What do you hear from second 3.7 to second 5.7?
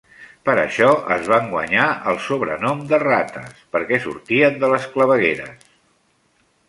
perquè sortien de les clavegueres.